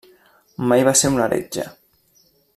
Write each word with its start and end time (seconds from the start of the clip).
Mai 0.71 0.85
va 0.87 0.95
ser 1.03 1.13
un 1.17 1.21
heretge. 1.27 1.67